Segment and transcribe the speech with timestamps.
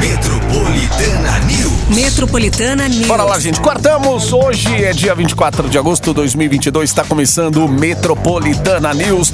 [0.00, 1.70] Metropolitana News.
[1.90, 3.06] Metropolitana News.
[3.06, 3.60] Bora lá, gente.
[3.60, 4.32] Quartamos.
[4.32, 6.88] Hoje é dia 24 de agosto de 2022.
[6.88, 9.30] Está começando o Metropolitana News.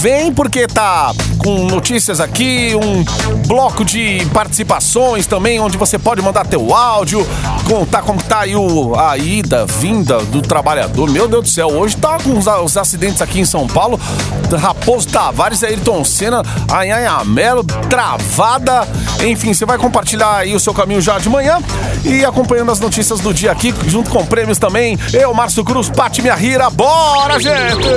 [0.00, 3.04] Vem porque tá com notícias aqui, um
[3.46, 7.26] bloco de participações também, onde você pode mandar teu áudio,
[7.68, 11.10] contar como tá aí o, a ida, vinda do trabalhador.
[11.10, 14.00] Meu Deus do céu, hoje tá com os, os acidentes aqui em São Paulo.
[14.58, 18.86] Raposo Tavares, Ayrton Senna, Anhanha Melo, travada.
[19.24, 21.58] Enfim, você vai compartilhar aí o seu caminho já de manhã
[22.04, 24.98] e acompanhando as notícias do dia aqui, junto com prêmios também.
[25.12, 26.70] Eu, Márcio Cruz, Pati Minha Rira.
[26.70, 27.88] Bora, gente!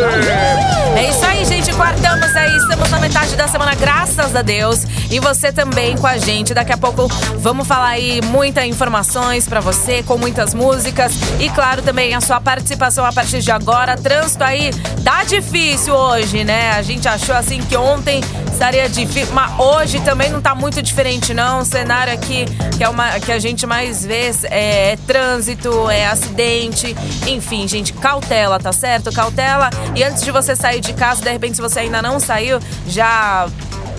[0.95, 1.71] É isso aí, gente.
[1.73, 4.85] Quartamos aí, estamos na metade da semana, graças a Deus.
[5.11, 6.53] E você também com a gente.
[6.53, 11.13] Daqui a pouco vamos falar aí muitas informações para você, com muitas músicas.
[11.39, 13.95] E claro, também a sua participação a partir de agora.
[13.95, 14.71] Trânsito aí
[15.03, 16.71] tá difícil hoje, né?
[16.71, 18.21] A gente achou assim que ontem
[18.59, 21.59] estaria difícil, mas hoje também não tá muito diferente, não.
[21.59, 22.43] O cenário aqui
[22.77, 26.93] que, é uma, que a gente mais vê é, é trânsito, é acidente,
[27.25, 29.13] enfim, gente, cautela, tá certo?
[29.13, 29.69] Cautela.
[29.95, 33.47] E antes de você sair de casa, de repente, se você ainda não saiu, já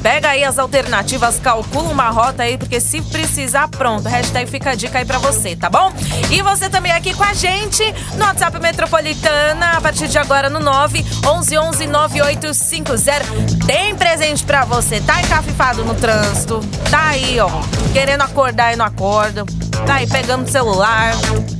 [0.02, 4.08] Pega aí as alternativas, calcula uma rota aí, porque se precisar, pronto.
[4.08, 5.92] Hashtag fica a dica aí pra você, tá bom?
[6.30, 7.82] E você também aqui com a gente
[8.16, 13.66] no WhatsApp Metropolitana, a partir de agora no 9 11 11 9850.
[13.66, 15.00] Tem presente pra você.
[15.00, 17.50] Tá encafifado no trânsito, tá aí, ó,
[17.92, 19.44] querendo acordar e não acorda.
[19.86, 21.12] Tá aí pegando o celular.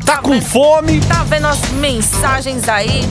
[0.05, 1.01] Tá com fome?
[1.01, 3.03] Tá vendo as mensagens aí?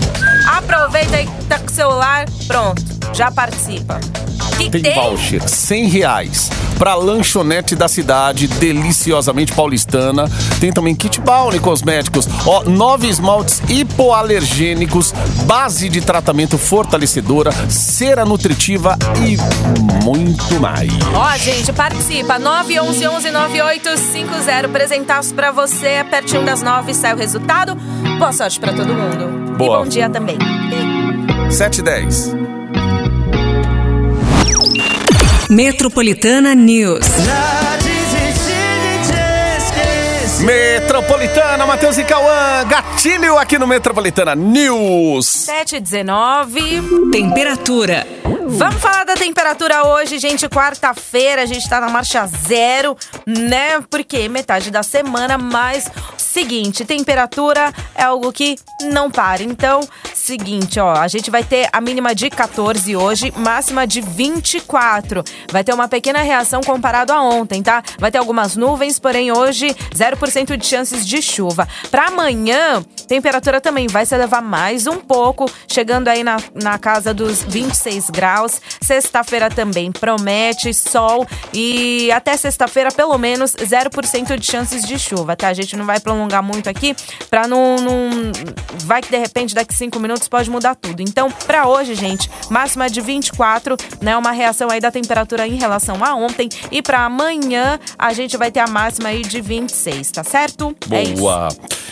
[0.48, 4.00] Aproveita aí que tá com o celular, pronto, já participa.
[4.58, 10.30] Que Tem voucher, 100 reais pra lanchonete da cidade, deliciosamente paulistana.
[10.60, 15.14] Tem também kit Bounty Cosméticos, ó, nove esmaltes hipoalergênicos,
[15.46, 19.38] base de tratamento fortalecedora, cera nutritiva e
[20.04, 20.92] muito mais.
[21.14, 22.40] Ó, gente, participa.
[22.40, 24.70] 911-9850.
[24.72, 26.04] Presentaço pra você.
[26.10, 27.76] Pertinho das nove sai o resultado.
[28.18, 29.56] Boa sorte pra todo mundo.
[29.58, 29.80] Boa.
[29.80, 30.38] E bom dia também.
[31.50, 32.39] 7 e 10.
[35.50, 37.08] Metropolitana News.
[40.42, 45.48] Metropolitana, Matheus e Cauã, gatilho aqui no Metropolitana News.
[45.48, 47.12] 7h19.
[47.12, 48.06] Temperatura.
[48.46, 50.48] Vamos falar da temperatura hoje, gente.
[50.48, 52.96] Quarta-feira, a gente tá na marcha zero,
[53.26, 53.82] né?
[53.90, 59.44] Porque metade da semana, mas seguinte, temperatura é algo que não para.
[59.44, 59.82] Então,
[60.30, 65.24] seguinte, ó, a gente vai ter a mínima de 14 hoje, máxima de 24.
[65.52, 67.82] Vai ter uma pequena reação comparado a ontem, tá?
[67.98, 71.68] Vai ter algumas nuvens, porém hoje 0% de chances de chuva.
[71.90, 77.12] Para amanhã, temperatura também vai se elevar mais um pouco, chegando aí na, na casa
[77.12, 78.62] dos 26 graus.
[78.80, 85.48] Sexta-feira também promete sol e até sexta-feira pelo menos 0% de chances de chuva, tá?
[85.48, 86.96] A gente não vai prolongar muito aqui
[87.32, 88.10] para não, não
[88.86, 91.02] vai que de repente daqui cinco minutos pode mudar tudo.
[91.02, 94.18] Então, para hoje, gente, máxima de 24, né?
[94.18, 98.52] Uma reação aí da temperatura em relação a ontem e para amanhã a gente vai
[98.52, 100.76] ter a máxima aí de 26, tá certo?
[100.92, 101.22] É isso.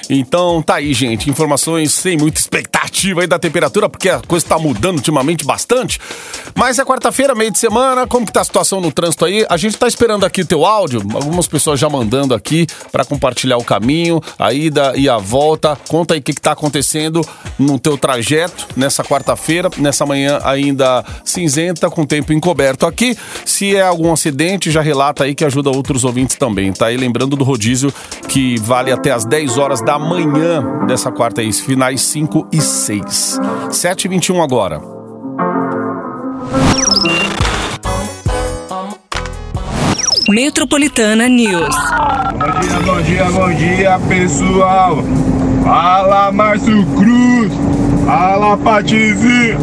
[0.09, 1.29] Então tá aí, gente.
[1.29, 5.99] Informações sem muita expectativa aí da temperatura, porque a coisa tá mudando ultimamente bastante.
[6.55, 8.07] Mas é quarta-feira, meio de semana.
[8.07, 9.45] Como que tá a situação no trânsito aí?
[9.49, 11.01] A gente tá esperando aqui o teu áudio.
[11.13, 15.77] Algumas pessoas já mandando aqui para compartilhar o caminho, a ida e a volta.
[15.87, 17.21] Conta aí o que, que tá acontecendo
[17.59, 23.15] no teu trajeto nessa quarta-feira, nessa manhã ainda cinzenta, com tempo encoberto aqui.
[23.45, 26.91] Se é algum acidente, já relata aí que ajuda outros ouvintes também, tá?
[26.91, 27.93] E lembrando do rodízio
[28.27, 33.39] que vale até as 10 horas da manhã dessa quarta aí, finais 5 e 6.
[33.71, 34.81] 7 e 21 agora.
[40.29, 41.75] Metropolitana News.
[42.37, 44.97] Bom dia, bom dia, bom dia, pessoal.
[45.63, 47.51] Fala, Márcio Cruz.
[48.05, 49.57] Fala, Patizinho.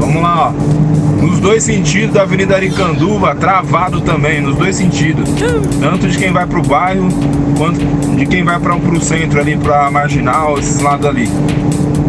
[0.00, 0.89] Vamos lá, ó.
[1.20, 5.28] Nos dois sentidos da Avenida Aricanduva, travado também, nos dois sentidos.
[5.80, 7.08] Tanto de quem vai pro bairro,
[7.58, 7.78] quanto
[8.16, 11.28] de quem vai para pro centro ali, pra Marginal, esses lados ali.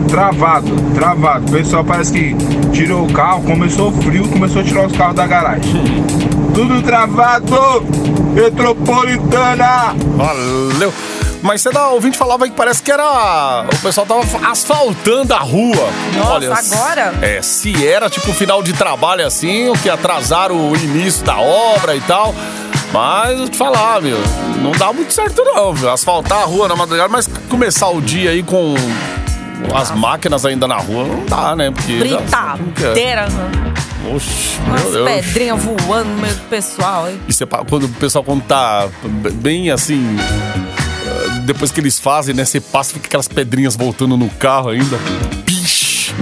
[0.07, 1.47] Travado, travado.
[1.47, 2.35] O pessoal parece que
[2.71, 5.83] tirou o carro, começou frio, começou a tirar os carros da garagem.
[6.53, 7.83] Tudo travado!
[8.33, 9.95] Metropolitana!
[10.17, 10.91] Valeu!
[11.41, 13.65] Mas você da ouvinte falava que parece que era.
[13.73, 15.89] O pessoal tava asfaltando a rua.
[16.15, 17.13] Nossa, Olha, agora?
[17.21, 21.95] É, se era tipo final de trabalho assim, o que atrasaram o início da obra
[21.95, 22.33] e tal.
[22.93, 24.17] Mas eu te falar, meu,
[24.61, 25.89] não dá muito certo não, viu?
[25.89, 28.75] Asfaltar a rua na madrugada, mas começar o dia aí com
[29.73, 31.71] as máquinas ainda na rua, não dá, né?
[31.71, 31.97] Porque é.
[31.99, 33.73] Britadeira, né?
[34.13, 35.09] Oxe, umas meu Deus.
[35.09, 37.07] pedrinhas voando no meio do pessoal.
[37.09, 37.19] hein?
[37.27, 38.87] E você, quando o pessoal quando tá
[39.35, 40.17] bem assim.
[41.53, 42.45] Depois que eles fazem, né?
[42.45, 44.97] Você passa e fica aquelas pedrinhas voltando no carro ainda.
[45.45, 46.13] Pish,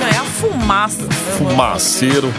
[0.00, 1.02] Não, é a fumaça.
[1.36, 2.32] fumaceiro.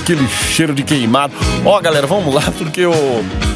[0.00, 1.34] Aquele cheiro de queimado.
[1.64, 2.92] Ó, galera, vamos lá, porque o.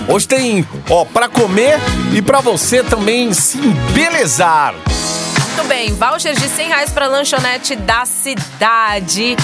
[0.07, 1.79] Hoje tem, ó, pra comer
[2.13, 4.75] e pra você também se embelezar.
[4.75, 9.35] Muito bem, voucher de 100 reais para lanchonete da cidade.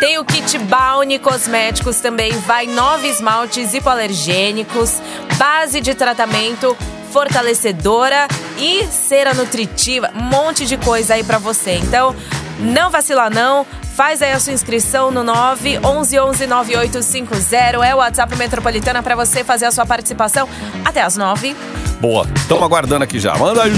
[0.00, 4.94] Tem o kit Bounty Cosméticos também, vai nove esmaltes hipoalergênicos,
[5.36, 6.74] base de tratamento,
[7.14, 8.26] fortalecedora
[8.58, 11.76] e cera nutritiva, um monte de coisa aí pra você.
[11.76, 12.12] Então,
[12.58, 13.64] não vacila não,
[13.94, 19.14] faz aí a sua inscrição no 9 11 11 9850, é o WhatsApp Metropolitana pra
[19.14, 20.48] você fazer a sua participação
[20.84, 21.54] até as 9.
[22.00, 23.36] Boa, estamos aguardando aqui já.
[23.36, 23.72] Manda aí.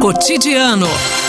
[0.00, 0.86] Cotidiano.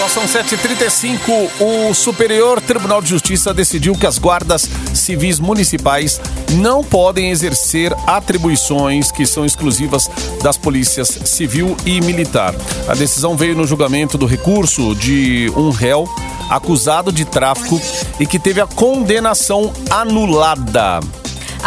[0.09, 1.49] São 7h35.
[1.59, 6.19] O Superior Tribunal de Justiça decidiu que as guardas civis municipais
[6.53, 10.09] não podem exercer atribuições que são exclusivas
[10.41, 12.55] das polícias civil e militar.
[12.87, 16.07] A decisão veio no julgamento do recurso de um réu
[16.49, 17.79] acusado de tráfico
[18.19, 20.99] e que teve a condenação anulada.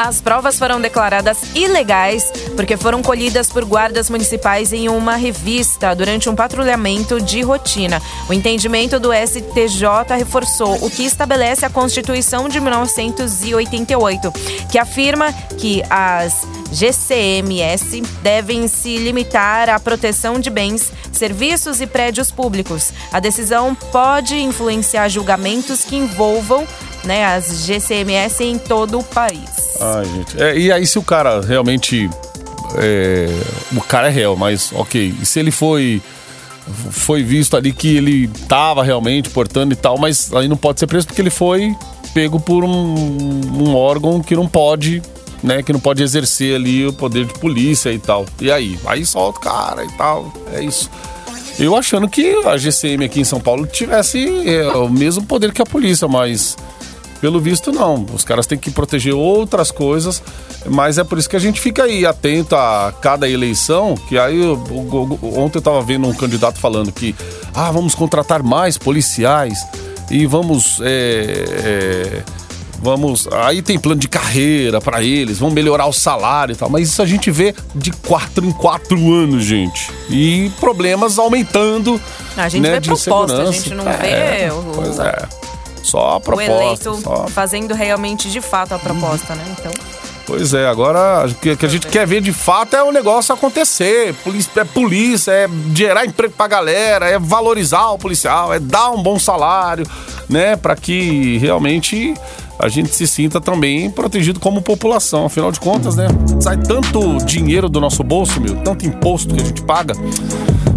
[0.02, 2.24] As provas foram declaradas ilegais
[2.56, 8.00] porque foram colhidas por guardas municipais em uma revista durante um patrulhamento de rotina.
[8.26, 14.32] O entendimento do STJ reforçou o que estabelece a Constituição de 1988,
[14.72, 22.30] que afirma que as GCMS devem se limitar à proteção de bens, serviços e prédios
[22.30, 22.90] públicos.
[23.12, 26.66] A decisão pode influenciar julgamentos que envolvam
[27.04, 29.76] né, as GCMS em todo o país.
[29.80, 30.42] Ai, gente.
[30.42, 32.08] É, e aí, se o cara realmente.
[32.76, 33.28] é,
[33.74, 35.14] o cara é réu, mas ok.
[35.20, 36.02] E se ele foi.
[36.90, 40.86] Foi visto ali que ele tava realmente portando e tal, mas aí não pode ser
[40.86, 41.74] preso porque ele foi
[42.14, 45.02] pego por um, um órgão que não pode,
[45.42, 45.62] né?
[45.62, 48.26] Que não pode exercer ali o poder de polícia e tal.
[48.40, 48.78] E aí?
[48.84, 50.32] Aí solta o cara e tal.
[50.52, 50.90] É isso.
[51.58, 55.60] Eu achando que a GCM aqui em São Paulo tivesse é, o mesmo poder que
[55.60, 56.56] a polícia, mas
[57.20, 58.06] pelo visto, não.
[58.14, 60.22] Os caras têm que proteger outras coisas,
[60.66, 63.94] mas é por isso que a gente fica aí atento a cada eleição.
[64.08, 64.40] Que aí,
[65.22, 67.14] ontem eu tava vendo um candidato falando que,
[67.54, 69.58] ah, vamos contratar mais policiais
[70.10, 70.80] e vamos.
[70.82, 71.44] é,
[72.26, 72.40] é,
[72.82, 73.28] Vamos.
[73.30, 76.70] Aí tem plano de carreira pra eles, vão melhorar o salário e tal.
[76.70, 79.90] Mas isso a gente vê de quatro em quatro anos, gente.
[80.08, 82.00] E problemas aumentando.
[82.38, 85.28] A gente né, vê de proposta, a gente não É, vê o- Pois é.
[85.90, 86.52] Só a o proposta.
[86.52, 89.44] eleito só- fazendo realmente de fato a proposta, né?
[89.58, 89.72] Então,
[90.26, 93.34] Pois é, agora o que, que a gente quer ver de fato é o negócio
[93.34, 94.14] acontecer.
[94.22, 99.02] Polícia, é polícia, é gerar emprego pra galera, é valorizar o policial, é dar um
[99.02, 99.84] bom salário,
[100.28, 100.54] né?
[100.54, 102.14] Pra que realmente
[102.60, 105.26] a gente se sinta também protegido como população.
[105.26, 106.06] Afinal de contas, né?
[106.40, 109.94] Sai tanto dinheiro do nosso bolso, meu, tanto imposto que a gente paga.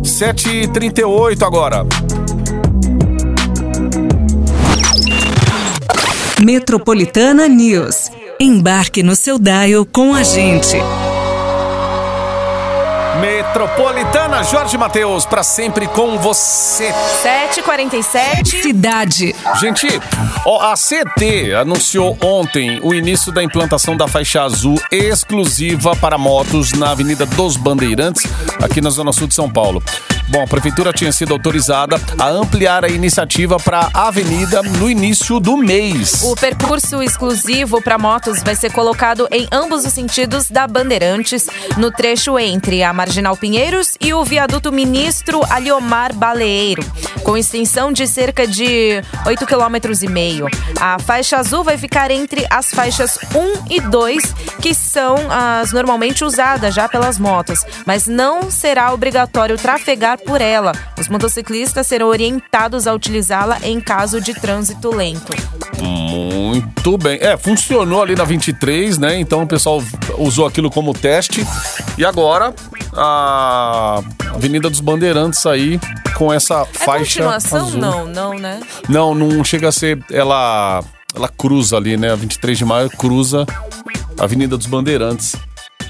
[0.01, 1.85] 7h38 agora.
[6.43, 8.11] Metropolitana News.
[8.37, 10.75] Embarque no seu dial com a gente.
[13.21, 16.93] Metropolitana Jorge Matheus, pra sempre com você.
[17.23, 18.61] 7h47.
[18.61, 19.33] Cidade.
[19.61, 19.87] Gente,
[20.45, 26.73] ó, a CT anunciou ontem o início da implantação da faixa azul exclusiva para motos
[26.73, 28.23] na Avenida dos Bandeirantes,
[28.61, 29.81] aqui na Zona Sul de São Paulo.
[30.29, 35.39] Bom, a prefeitura tinha sido autorizada a ampliar a iniciativa para a avenida no início
[35.39, 36.23] do mês.
[36.23, 41.91] O percurso exclusivo para motos vai ser colocado em ambos os sentidos da Bandeirantes, no
[41.91, 46.83] trecho entre a Marginal Pinheiros e o viaduto Ministro Aliomar Baleeiro,
[47.23, 50.47] com extensão de cerca de 8,5 km.
[50.79, 56.23] A faixa azul vai ficar entre as faixas 1 e 2, que são as normalmente
[56.23, 60.71] usadas já pelas motos, mas não será obrigatório trafegar por ela.
[60.99, 65.33] Os motociclistas serão orientados a utilizá-la em caso de trânsito lento.
[65.81, 67.17] Muito bem.
[67.21, 69.19] É, funcionou ali na 23, né?
[69.19, 69.83] Então o pessoal
[70.17, 71.45] usou aquilo como teste.
[71.97, 72.53] E agora
[72.93, 74.01] a
[74.33, 75.79] Avenida dos Bandeirantes aí
[76.15, 77.65] com essa É faixa continuação?
[77.67, 77.79] azul.
[77.79, 78.59] Não, não, né?
[78.87, 80.03] Não, não chega a ser.
[80.11, 80.83] Ela,
[81.15, 82.11] ela cruza ali, né?
[82.11, 83.45] A 23 de maio cruza
[84.19, 85.35] a Avenida dos Bandeirantes.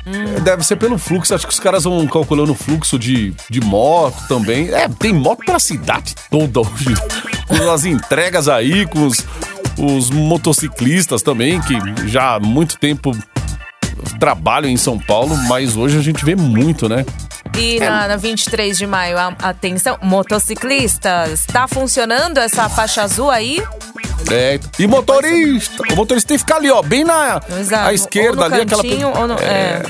[0.05, 3.62] É, Deve ser pelo fluxo, acho que os caras vão calculando o fluxo de, de
[3.62, 4.69] moto também.
[4.69, 6.93] É, tem moto pra cidade toda hoje.
[7.48, 9.17] Com as entregas aí, com os,
[9.77, 11.75] os motociclistas também, que
[12.07, 13.12] já há muito tempo
[14.19, 17.05] trabalham em São Paulo, mas hoje a gente vê muito, né?
[17.57, 23.62] E na, na 23 de maio, atenção, motociclistas, tá funcionando essa faixa azul aí?
[24.32, 27.89] É, e motorista, o motorista tem que ficar ali, ó, bem na Exato.
[27.89, 28.82] à esquerda ali, aquela.
[28.82, 29.82] cantinho, no, é.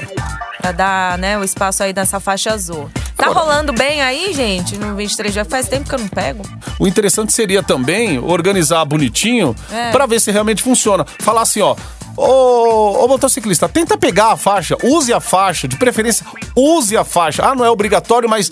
[0.60, 2.90] Pra dar, né, o espaço aí nessa faixa azul.
[3.18, 4.78] Tá Agora- rolando bem aí, gente?
[4.78, 6.42] No 23 já faz tempo que eu não pego.
[6.80, 9.92] O interessante seria também organizar bonitinho É.
[9.92, 11.06] pra ver se realmente funciona.
[11.20, 11.76] Falar assim, ó.
[12.16, 16.26] Ô, ô motociclista, tenta pegar a faixa, use a faixa, de preferência,
[16.56, 17.44] use a faixa.
[17.46, 18.50] Ah, não é obrigatório, mas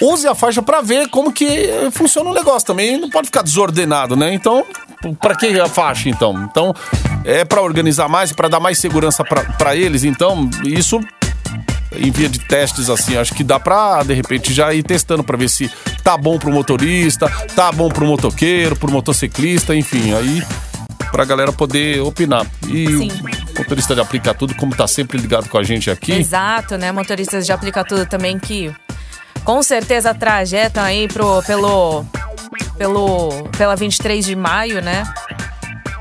[0.00, 2.98] use a faixa pra ver como que funciona o negócio também.
[3.00, 4.32] Não pode ficar desordenado, né?
[4.32, 4.64] Então,
[5.20, 6.48] pra que a faixa então?
[6.50, 6.74] Então,
[7.24, 10.04] é pra organizar mais, pra dar mais segurança pra eles.
[10.04, 11.00] Então, isso
[11.96, 15.36] em via de testes assim, acho que dá pra de repente já ir testando pra
[15.36, 15.70] ver se
[16.02, 20.42] tá bom pro motorista, tá bom pro motoqueiro, pro motociclista, enfim, aí
[21.10, 22.46] pra galera poder opinar.
[22.66, 23.10] E Sim.
[23.54, 26.90] o motorista de aplicar tudo, como tá sempre ligado com a gente aqui, Exato, né?
[26.90, 28.72] Motoristas de aplica tudo também que
[29.44, 32.04] com certeza trajetam aí pro, pelo,
[32.82, 35.04] pelo, pela 23 de maio, né?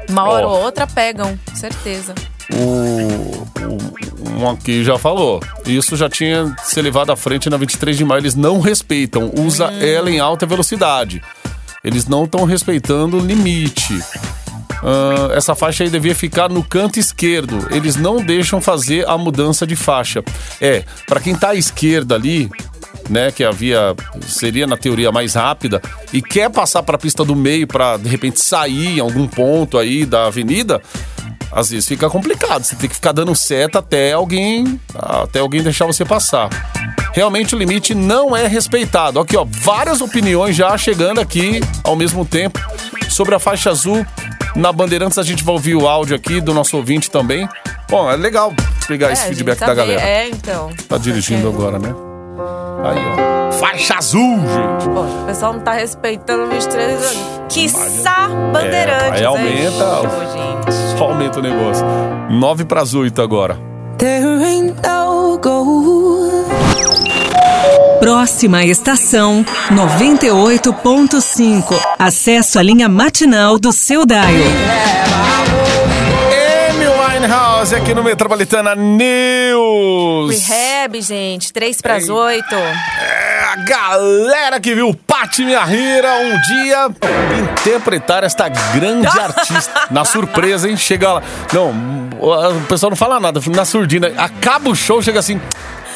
[0.10, 0.56] Uma hora Ó.
[0.56, 2.16] ou outra pegam, certeza.
[2.52, 5.40] o, o um aqui já falou.
[5.64, 8.22] Isso já tinha se levado à frente na 23 de maio.
[8.22, 9.32] Eles não respeitam.
[9.38, 11.22] Usa ela em alta velocidade.
[11.84, 14.00] Eles não estão respeitando o limite.
[14.84, 17.68] Ah, essa faixa aí devia ficar no canto esquerdo.
[17.70, 20.24] Eles não deixam fazer a mudança de faixa.
[20.60, 22.50] É, para quem tá à esquerda ali,
[23.12, 23.94] né, que havia
[24.26, 25.82] seria na teoria mais rápida
[26.14, 29.78] e quer passar para a pista do meio para de repente sair em algum ponto
[29.78, 30.82] aí da avenida,
[31.52, 32.64] às vezes fica complicado.
[32.64, 36.48] Você tem que ficar dando seta até alguém até alguém deixar você passar.
[37.14, 39.20] Realmente o limite não é respeitado.
[39.20, 42.58] Aqui, ó, várias opiniões já chegando aqui ao mesmo tempo
[43.10, 44.06] sobre a faixa azul.
[44.56, 47.48] Na Bandeirantes a gente vai ouvir o áudio aqui do nosso ouvinte também.
[47.90, 48.54] Bom, é legal
[48.88, 50.02] pegar É, esse a feedback tá da bem- galera.
[50.10, 50.72] É, então.
[50.88, 51.94] Tá dirigindo agora, né?
[52.84, 53.52] Aí, ó.
[53.54, 54.90] Faixa azul, gente.
[54.90, 57.18] Pô, o pessoal não tá respeitando o 23 anos.
[57.50, 59.20] Quiçá Bandeirantes.
[59.20, 59.72] aí aumenta.
[59.72, 60.74] show, gente.
[60.98, 61.86] Só aumenta o negócio.
[62.30, 63.58] 9 para as 8 agora.
[63.98, 66.32] There ain't no gold.
[68.00, 71.76] Próxima estação 98.5.
[72.00, 74.24] Acesso à linha matinal do seu Dial.
[77.62, 80.48] Winehouse aqui no Metropolitana News.
[80.48, 81.54] Rehab, gente.
[81.54, 82.56] 3 pras 8.
[82.56, 86.90] É a galera que viu Pati Minha Rira um dia
[87.60, 89.88] interpretar esta grande artista.
[89.92, 90.76] Na surpresa, hein?
[90.76, 91.24] Chega lá.
[91.54, 91.70] Não,
[92.20, 94.12] o pessoal não fala nada, na surdina.
[94.18, 95.40] Acaba o show, chega assim.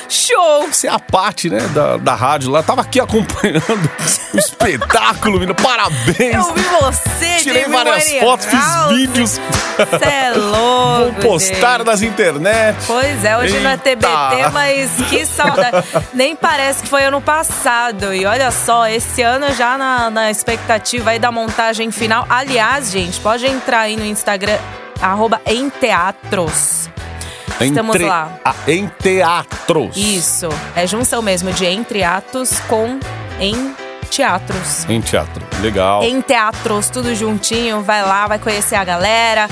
[0.10, 0.68] Show!
[0.68, 2.62] Você é a Paty, né, da, da rádio lá.
[2.64, 3.90] Tava aqui acompanhando
[4.34, 5.56] o espetáculo, menino.
[5.56, 6.36] Parabéns.
[6.36, 9.32] Eu vi você, Tirei várias fotos, fiz vídeos.
[9.32, 11.88] Cê é louco, Vou postar gente.
[11.88, 12.78] nas internet.
[12.88, 13.78] Pois é, hoje não é.
[13.78, 15.86] TBT, mas que saudade.
[16.14, 18.14] Nem parece que foi ano passado.
[18.14, 22.26] E olha só, esse ano já na, na expectativa aí da montagem final.
[22.30, 24.58] Aliás, gente, pode entrar aí no Instagram,
[25.02, 26.90] arroba em teatros.
[27.60, 28.32] Estamos Entre- lá.
[28.44, 29.96] a- em teatros.
[29.96, 33.00] Isso, é junção mesmo de entre atos com
[33.40, 33.74] em
[34.10, 34.86] teatros.
[34.90, 35.44] Em teatro.
[35.62, 36.04] Legal.
[36.04, 37.82] Em teatros, tudo juntinho.
[37.82, 39.48] Vai lá, vai conhecer a galera.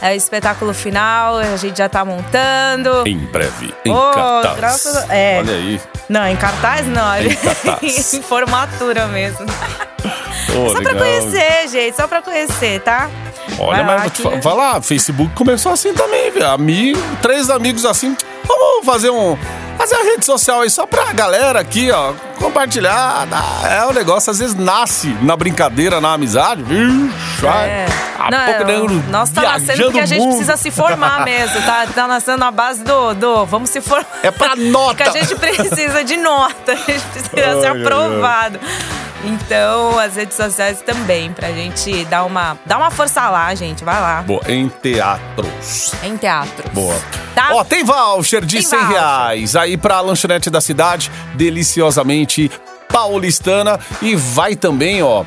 [0.00, 3.02] É o espetáculo final, a gente já tá montando.
[3.06, 3.74] Em breve.
[3.84, 4.56] Em Oh, cartaz.
[4.56, 5.38] graças a- é.
[5.40, 5.80] Olha aí.
[6.08, 7.16] Não, em cartaz não.
[7.20, 8.14] Em cartaz.
[8.14, 9.44] em formatura mesmo.
[9.44, 10.98] Ô, só pra legal.
[10.98, 11.96] conhecer, gente.
[11.96, 13.10] Só pra conhecer, tá?
[13.58, 16.48] Olha, Vai mas lá vou te que- fa- falar, Facebook começou assim também, velho.
[16.50, 18.16] Amigo, três amigos assim.
[18.46, 19.36] Vamos fazer um.
[19.76, 22.12] Fazer uma rede social aí só pra galera aqui, ó.
[22.38, 23.28] Compartilhar.
[23.70, 26.64] É o negócio, às vezes nasce na brincadeira, na amizade.
[27.40, 27.68] Vai.
[27.68, 27.86] É.
[28.18, 30.30] A Não, pouco é, nego Nós tá nascendo porque a gente mundo.
[30.30, 31.86] precisa se formar mesmo, tá?
[31.94, 34.06] Tá nascendo na base do, do vamos se formar.
[34.24, 34.96] É pra nota.
[35.04, 38.60] Porque a gente precisa de nota, a gente precisa Ai, ser ai, ai.
[39.24, 43.84] Então, as redes sociais também, pra gente dar uma, dar uma força lá, gente.
[43.84, 44.22] Vai lá.
[44.22, 45.92] Boa, em teatros.
[46.04, 46.68] Em teatro.
[46.72, 46.94] Boa.
[47.34, 47.50] Tá?
[47.52, 48.94] Ó, tem voucher de Tem 100 voucher.
[48.94, 52.50] reais aí pra lanchonete da cidade, deliciosamente
[52.88, 53.78] paulistana.
[54.00, 55.24] E vai também, ó.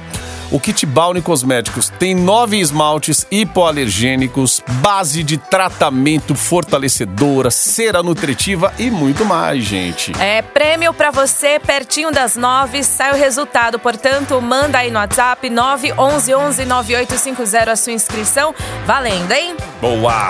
[0.51, 8.91] O kit Bounty Cosméticos tem nove esmaltes hipoalergênicos, base de tratamento fortalecedora, cera nutritiva e
[8.91, 10.11] muito mais, gente.
[10.19, 13.79] É prêmio pra você, pertinho das nove, sai o resultado.
[13.79, 18.53] Portanto, manda aí no WhatsApp 911 9850 a sua inscrição.
[18.85, 19.55] Valendo, hein?
[19.79, 20.27] Boa!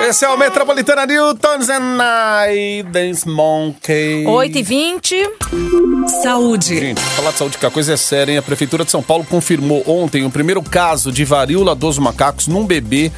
[0.06, 1.98] Esse é o Metropolitana Newtons and
[2.46, 4.26] I Dance Monkey.
[4.26, 5.30] 8 e 20
[6.22, 6.78] Saúde.
[6.78, 8.38] Gente, falar de saúde que a coisa é séria, hein?
[8.38, 12.64] A Prefeitura de São Paulo confirmou ontem o primeiro caso de varíola dos macacos num
[12.64, 13.10] bebê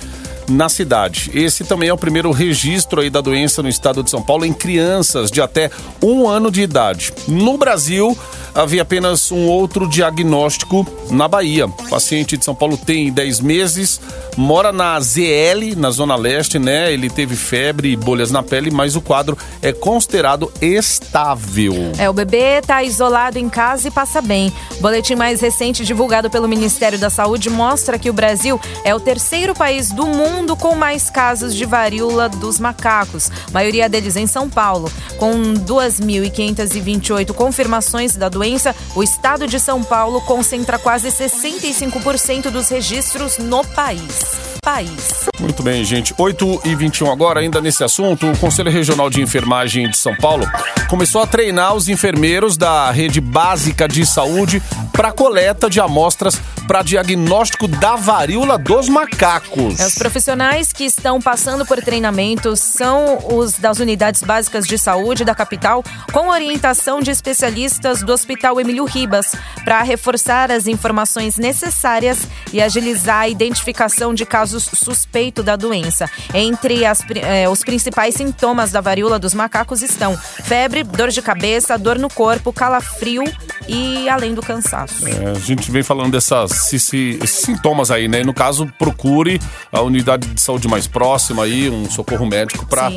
[0.51, 1.31] na cidade.
[1.33, 4.53] Esse também é o primeiro registro aí da doença no estado de São Paulo em
[4.53, 5.71] crianças de até
[6.03, 7.13] um ano de idade.
[7.29, 8.17] No Brasil,
[8.55, 11.67] havia apenas um outro diagnóstico na Bahia.
[11.67, 14.01] O paciente de São Paulo tem 10 meses,
[14.37, 16.93] mora na ZL, na Zona Leste, né?
[16.93, 21.75] Ele teve febre e bolhas na pele, mas o quadro é considerado estável.
[21.99, 24.53] É, o bebê está isolado em casa e passa bem.
[24.79, 29.01] O boletim mais recente divulgado pelo Ministério da Saúde mostra que o Brasil é o
[29.01, 34.49] terceiro país do mundo com mais casos de varíola dos macacos, maioria deles em São
[34.49, 34.91] Paulo.
[35.19, 43.39] Com 2.528 confirmações da doença, o estado de São Paulo concentra quase 65% dos registros
[43.39, 44.50] no país.
[44.63, 45.29] País.
[45.39, 46.15] Muito bem, gente.
[46.17, 50.47] 8 e 21 agora, ainda nesse assunto, o Conselho Regional de Enfermagem de São Paulo
[50.89, 54.63] começou a treinar os enfermeiros da rede básica de saúde
[54.93, 59.81] para coleta de amostras para diagnóstico da varíola dos macacos.
[59.81, 65.25] É, Os profissionais que estão passando por treinamento são os das unidades básicas de saúde
[65.25, 72.29] da capital, com orientação de especialistas do Hospital Emílio Ribas, para reforçar as informações necessárias
[72.53, 76.09] e agilizar a identificação de casos suspeitos da doença.
[76.35, 81.77] Entre as eh, os principais sintomas da varíola dos macacos estão febre, dor de cabeça,
[81.79, 83.25] dor no corpo, calafrio
[83.69, 85.07] e além do cansaço.
[85.09, 88.23] É, a gente vem falando dessas se- se- esses sintomas aí, né?
[88.23, 89.41] No caso, procure
[89.73, 92.91] a unidade de saúde mais próxima aí, um socorro médico para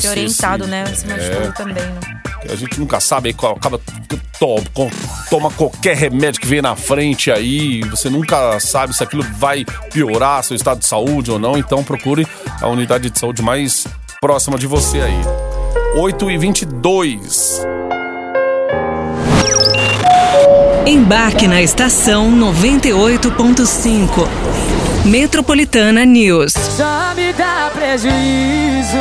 [0.00, 0.84] ser orientado, se- né?
[0.84, 1.50] De É.
[1.52, 2.00] também, né?
[2.50, 3.80] A gente nunca sabe aí qual acaba
[5.30, 10.42] toma qualquer remédio que vem na frente aí, você nunca sabe se aquilo vai piorar
[10.42, 12.26] seu estado de saúde ou não, então procure
[12.60, 13.86] a unidade de saúde mais
[14.20, 15.20] próxima de você aí.
[15.96, 17.62] 8 e 22.
[20.86, 24.28] Embarque na estação 98.5.
[25.04, 26.52] Metropolitana News.
[26.52, 28.96] Só me dá prejuízo.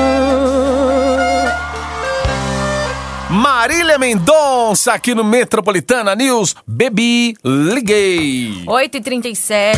[3.36, 6.56] Marília Mendonça aqui no Metropolitana News.
[6.66, 8.64] Bebi, liguei.
[8.66, 9.76] 8h37.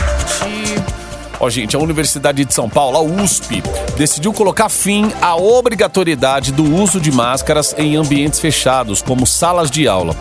[1.39, 3.63] Ó, gente, a Universidade de São Paulo, a USP,
[3.97, 9.87] decidiu colocar fim à obrigatoriedade do uso de máscaras em ambientes fechados, como salas de
[9.87, 10.15] aula.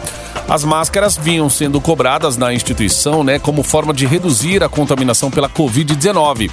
[0.48, 5.48] As máscaras vinham sendo cobradas na instituição, né, como forma de reduzir a contaminação pela
[5.50, 6.50] Covid-19.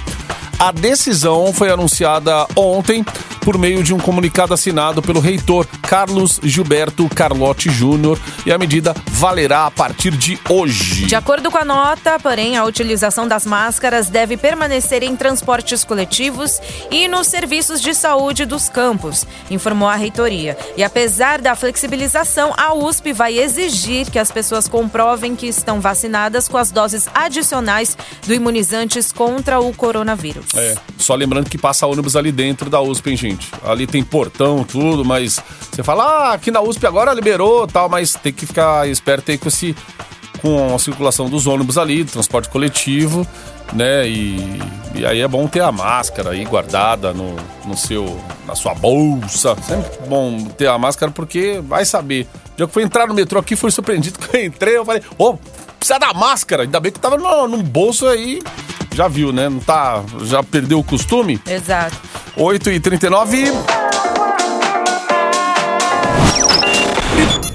[0.58, 3.04] A decisão foi anunciada ontem
[3.44, 8.94] por meio de um comunicado assinado pelo reitor Carlos Gilberto Carlotti Júnior e a medida
[9.10, 11.04] valerá a partir de hoje.
[11.04, 16.58] De acordo com a nota, porém, a utilização das máscaras deve permanecer em transportes coletivos
[16.90, 20.56] e nos serviços de saúde dos campos, informou a reitoria.
[20.76, 26.48] E apesar da flexibilização, a USP vai exigir que as pessoas comprovem que estão vacinadas
[26.48, 30.46] com as doses adicionais do imunizantes contra o coronavírus.
[30.56, 33.33] É, só lembrando que passa ônibus ali dentro da USP, hein, gente?
[33.64, 38.14] Ali tem portão, tudo, mas você fala, ah, aqui na USP agora liberou tal, mas
[38.14, 39.74] tem que ficar esperto aí com esse.
[40.40, 43.26] com a circulação dos ônibus ali, transporte coletivo,
[43.72, 44.08] né?
[44.08, 44.60] E,
[44.94, 48.20] e aí é bom ter a máscara aí guardada no, no seu.
[48.46, 49.56] na sua bolsa.
[49.62, 52.26] Sempre bom ter a máscara porque vai saber.
[52.52, 55.02] O dia que fui entrar no metrô aqui, fui surpreendido que eu entrei, eu falei,
[55.18, 55.36] ô,
[55.78, 56.62] precisa da máscara.
[56.62, 58.40] Ainda bem que tava no, no bolso aí.
[58.94, 59.48] Já viu, né?
[59.48, 60.02] Não tá.
[60.22, 61.40] Já perdeu o costume?
[61.46, 61.96] Exato.
[62.36, 63.52] 8 e 39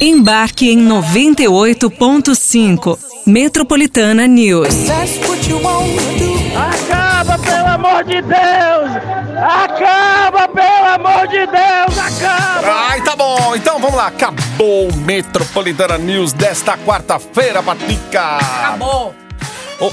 [0.02, 2.98] Embarque em 98.5.
[3.26, 4.68] Metropolitana News.
[6.56, 8.92] Acaba, pelo amor de Deus!
[9.38, 11.98] Acaba, pelo amor de Deus!
[11.98, 12.68] Acaba!
[12.90, 13.56] Ai, tá bom.
[13.56, 14.08] Então vamos lá.
[14.08, 18.38] Acabou o Metropolitana News desta quarta-feira, Patica.
[18.38, 19.14] Acabou.
[19.80, 19.92] Ô,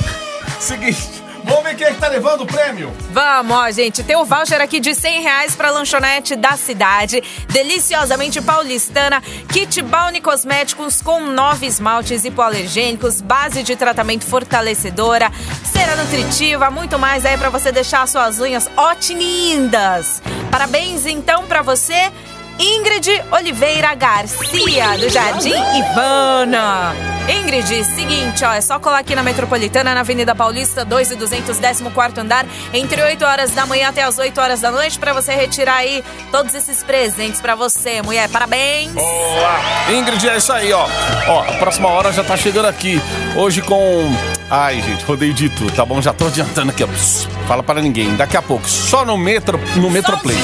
[0.59, 1.16] seguinte,
[1.47, 2.93] vamos ver quem é que tá levando o prêmio.
[3.11, 4.03] Vamos, ó, gente.
[4.03, 7.23] Tem o voucher aqui de 100 reais pra lanchonete da cidade.
[7.49, 9.23] Deliciosamente paulistana.
[9.53, 15.31] Kit Balne Cosméticos com nove esmaltes hipoalergênicos, base de tratamento fortalecedora,
[15.65, 20.21] cera nutritiva, muito mais aí pra você deixar as suas unhas ótimas.
[20.51, 22.13] Parabéns, então, pra você.
[22.59, 26.95] Ingrid Oliveira Garcia, do Jardim Ivana.
[27.29, 31.59] Ingrid, seguinte, ó, é só colar aqui na Metropolitana, na Avenida Paulista, 2 e 200,
[31.59, 35.35] 14 andar, entre 8 horas da manhã até as 8 horas da noite, pra você
[35.35, 38.29] retirar aí todos esses presentes pra você, mulher.
[38.31, 38.93] Parabéns!
[38.93, 39.61] Boa!
[39.91, 40.87] Ingrid, é isso aí, ó.
[41.27, 43.01] Ó, a próxima hora já tá chegando aqui.
[43.37, 44.11] Hoje com.
[44.49, 46.01] Ai, gente, rodeio de tudo, tá bom?
[46.01, 46.89] Já tô adiantando aqui, ó.
[47.47, 48.15] Fala para ninguém.
[48.17, 50.37] Daqui a pouco, só no Metro, no Metroplay.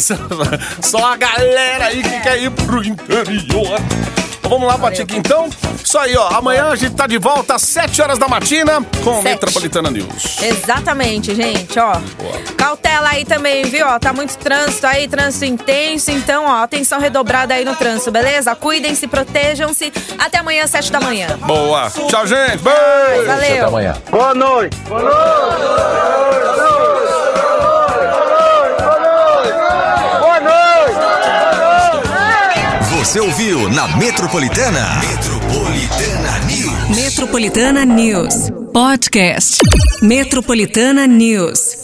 [0.82, 3.80] Só a galera aí que quer ir pro interior.
[4.44, 5.48] Então, Vamos lá, Patica, então.
[5.82, 6.28] Isso aí, ó.
[6.28, 9.24] Amanhã a gente tá de volta às 7 horas da matina com Sete.
[9.24, 10.42] Metropolitana News.
[10.42, 11.94] Exatamente, gente, ó.
[12.56, 13.86] Cautela aí também, viu?
[13.86, 16.10] Ó, tá muito trânsito aí, trânsito intenso.
[16.10, 18.54] Então, ó, atenção redobrada aí no trânsito, beleza?
[18.54, 19.92] Cuidem-se, protejam-se.
[20.18, 21.38] Até amanhã, 7 da manhã.
[21.46, 21.90] Boa.
[21.90, 22.58] Tchau, gente.
[22.58, 23.26] Beijo.
[23.26, 23.68] Valeu.
[23.68, 23.96] amanhã.
[24.10, 24.76] Boa noite.
[24.88, 26.83] Boa noite.
[33.14, 35.00] Você ouviu na Metropolitana?
[35.08, 36.96] Metropolitana News.
[36.96, 38.34] Metropolitana News.
[38.72, 39.58] Podcast.
[40.02, 41.83] Metropolitana News.